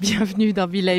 [0.00, 0.94] Bienvenue dans Villa.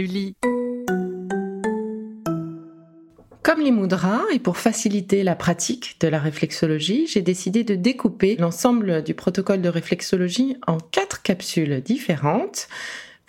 [3.43, 8.35] Comme les moudras, et pour faciliter la pratique de la réflexologie, j'ai décidé de découper
[8.37, 12.67] l'ensemble du protocole de réflexologie en quatre capsules différentes.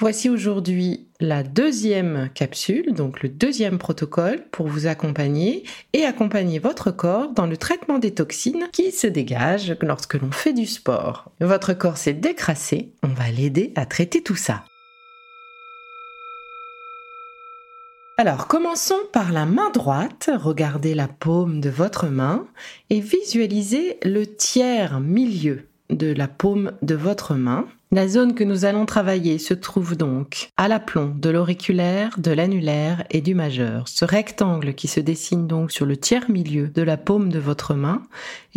[0.01, 6.91] Voici aujourd'hui la deuxième capsule, donc le deuxième protocole pour vous accompagner et accompagner votre
[6.91, 11.31] corps dans le traitement des toxines qui se dégagent lorsque l'on fait du sport.
[11.41, 14.65] Votre corps s'est décrassé, on va l'aider à traiter tout ça.
[18.19, 20.31] Alors, commençons par la main droite.
[20.37, 22.47] Regardez la paume de votre main
[22.91, 27.67] et visualisez le tiers milieu de la paume de votre main.
[27.95, 33.05] La zone que nous allons travailler se trouve donc à l'aplomb de l'auriculaire, de l'annulaire
[33.13, 33.87] et du majeur.
[33.87, 37.75] Ce rectangle qui se dessine donc sur le tiers milieu de la paume de votre
[37.75, 38.03] main,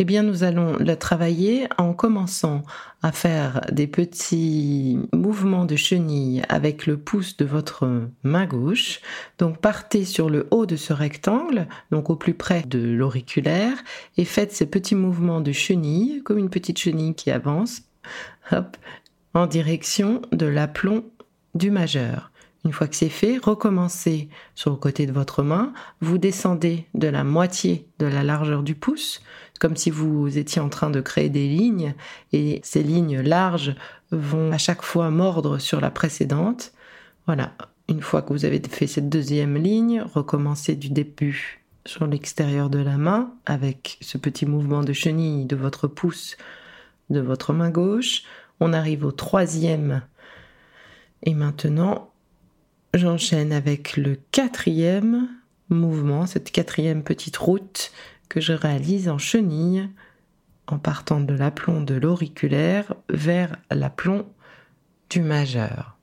[0.00, 2.64] eh bien nous allons le travailler en commençant
[3.00, 8.98] à faire des petits mouvements de chenille avec le pouce de votre main gauche.
[9.38, 13.76] Donc partez sur le haut de ce rectangle, donc au plus près de l'auriculaire,
[14.16, 17.82] et faites ces petits mouvements de chenille, comme une petite chenille qui avance.
[18.50, 18.76] Hop,
[19.34, 21.04] en direction de l'aplomb
[21.54, 22.30] du majeur.
[22.64, 27.08] Une fois que c'est fait, recommencez sur le côté de votre main, vous descendez de
[27.08, 29.22] la moitié de la largeur du pouce,
[29.60, 31.94] comme si vous étiez en train de créer des lignes,
[32.32, 33.76] et ces lignes larges
[34.10, 36.72] vont à chaque fois mordre sur la précédente.
[37.26, 37.52] Voilà,
[37.88, 42.78] une fois que vous avez fait cette deuxième ligne, recommencez du début sur l'extérieur de
[42.80, 46.36] la main avec ce petit mouvement de chenille de votre pouce
[47.10, 48.24] de votre main gauche.
[48.60, 50.02] On arrive au troisième.
[51.22, 52.10] Et maintenant,
[52.94, 55.28] j'enchaîne avec le quatrième
[55.68, 57.92] mouvement, cette quatrième petite route
[58.28, 59.88] que je réalise en chenille
[60.66, 64.26] en partant de l'aplomb de l'auriculaire vers l'aplomb
[65.10, 65.97] du majeur.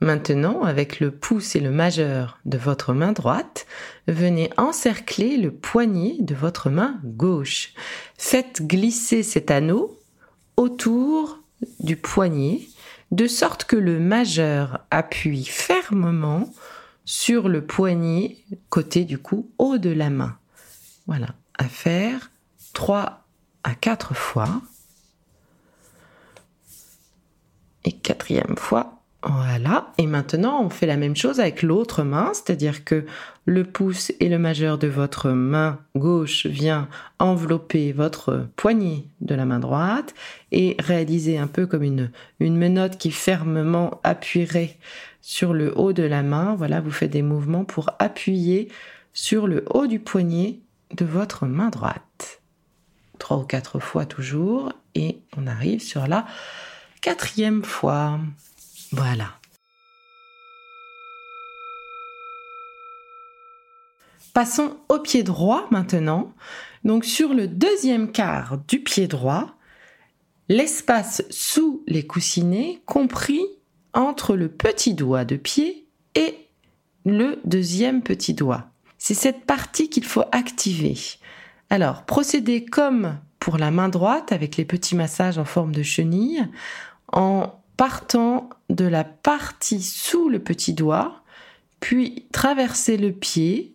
[0.00, 3.66] Maintenant, avec le pouce et le majeur de votre main droite,
[4.08, 7.74] venez encercler le poignet de votre main gauche.
[8.16, 10.00] Faites glisser cet anneau
[10.56, 11.38] autour
[11.80, 12.62] du poignet
[13.10, 16.50] de sorte que le majeur appuie fermement
[17.04, 18.38] sur le poignet
[18.70, 20.38] côté du cou haut de la main.
[21.06, 22.30] Voilà, à faire
[22.72, 23.26] 3
[23.64, 24.62] à 4 fois.
[27.84, 32.84] Et quatrième fois, voilà, et maintenant on fait la même chose avec l'autre main, c'est-à-dire
[32.84, 33.04] que
[33.44, 36.88] le pouce et le majeur de votre main gauche vient
[37.18, 40.14] envelopper votre poignet de la main droite
[40.52, 44.78] et réaliser un peu comme une, une menotte qui fermement appuierait
[45.20, 46.54] sur le haut de la main.
[46.54, 48.68] Voilà, vous faites des mouvements pour appuyer
[49.12, 50.60] sur le haut du poignet
[50.96, 52.40] de votre main droite.
[53.18, 56.24] Trois ou quatre fois toujours et on arrive sur la
[57.00, 58.18] quatrième fois.
[58.92, 59.40] Voilà.
[64.32, 66.34] Passons au pied droit maintenant.
[66.84, 69.54] Donc sur le deuxième quart du pied droit,
[70.48, 73.44] l'espace sous les coussinets compris
[73.92, 76.48] entre le petit doigt de pied et
[77.04, 78.70] le deuxième petit doigt.
[78.98, 80.96] C'est cette partie qu'il faut activer.
[81.70, 86.46] Alors, procédez comme pour la main droite avec les petits massages en forme de chenille
[87.12, 91.22] en partant de la partie sous le petit doigt,
[91.80, 93.74] puis traverser le pied,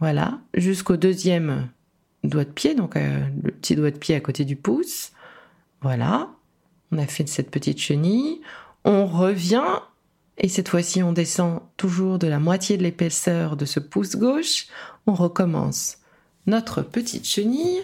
[0.00, 1.68] voilà, jusqu'au deuxième
[2.24, 5.12] doigt de pied, donc euh, le petit doigt de pied à côté du pouce.
[5.82, 6.30] Voilà,
[6.90, 8.40] on a fait cette petite chenille.
[8.82, 9.80] On revient
[10.38, 14.68] et cette fois-ci on descend toujours de la moitié de l'épaisseur de ce pouce gauche.
[15.06, 15.98] On recommence
[16.46, 17.82] notre petite chenille.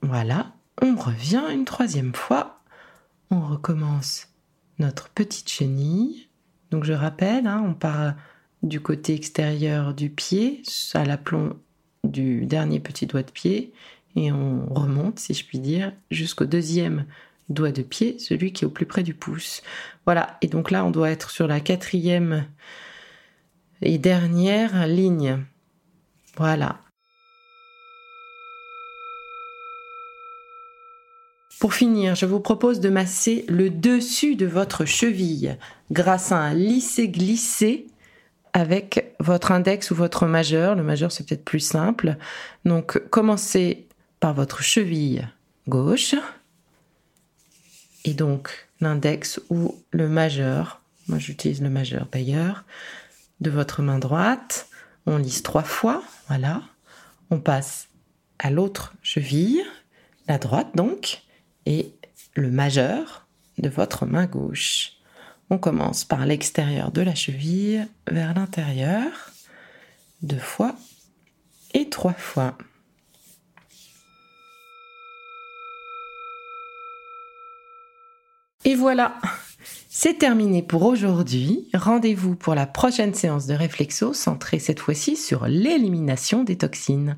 [0.00, 0.52] Voilà,
[0.82, 2.60] on revient une troisième fois.
[3.30, 4.28] On recommence
[4.78, 6.28] notre petite chenille.
[6.70, 8.14] Donc je rappelle, hein, on part
[8.62, 10.62] du côté extérieur du pied
[10.94, 11.58] à l'aplomb
[12.04, 13.72] du dernier petit doigt de pied
[14.16, 17.06] et on remonte, si je puis dire, jusqu'au deuxième
[17.48, 19.62] doigt de pied, celui qui est au plus près du pouce.
[20.04, 22.46] Voilà, et donc là on doit être sur la quatrième
[23.82, 25.44] et dernière ligne.
[26.36, 26.80] Voilà.
[31.60, 35.58] Pour finir, je vous propose de masser le dessus de votre cheville
[35.90, 37.86] grâce à un lissé-glissé
[38.54, 40.74] avec votre index ou votre majeur.
[40.74, 42.16] Le majeur, c'est peut-être plus simple.
[42.64, 43.86] Donc, commencez
[44.20, 45.28] par votre cheville
[45.68, 46.14] gauche
[48.06, 50.80] et donc l'index ou le majeur.
[51.08, 52.64] Moi, j'utilise le majeur d'ailleurs.
[53.42, 54.66] De votre main droite,
[55.04, 56.02] on lisse trois fois.
[56.28, 56.62] Voilà.
[57.28, 57.88] On passe
[58.38, 59.62] à l'autre cheville,
[60.26, 61.22] la droite donc
[61.70, 61.94] et
[62.34, 63.28] le majeur
[63.58, 64.94] de votre main gauche.
[65.50, 69.06] On commence par l'extérieur de la cheville vers l'intérieur,
[70.22, 70.74] deux fois
[71.72, 72.58] et trois fois.
[78.64, 79.14] Et voilà,
[79.88, 81.68] c'est terminé pour aujourd'hui.
[81.72, 87.16] Rendez-vous pour la prochaine séance de réflexo centrée cette fois-ci sur l'élimination des toxines.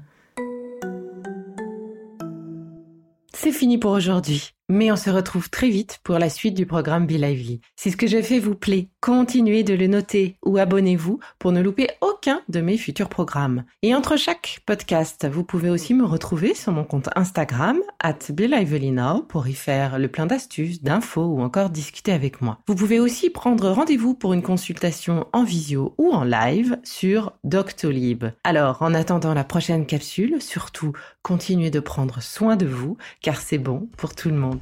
[3.42, 4.52] C'est fini pour aujourd'hui.
[4.68, 7.60] Mais on se retrouve très vite pour la suite du programme Be Lively.
[7.76, 11.60] Si ce que j'ai fait vous plaît, continuez de le noter ou abonnez-vous pour ne
[11.60, 13.64] louper aucun de mes futurs programmes.
[13.82, 19.22] Et entre chaque podcast, vous pouvez aussi me retrouver sur mon compte Instagram, at Now,
[19.22, 22.58] pour y faire le plein d'astuces, d'infos ou encore discuter avec moi.
[22.66, 28.24] Vous pouvez aussi prendre rendez-vous pour une consultation en visio ou en live sur Doctolib.
[28.44, 30.92] Alors, en attendant la prochaine capsule, surtout,
[31.22, 34.61] continuez de prendre soin de vous, car c'est bon pour tout le monde.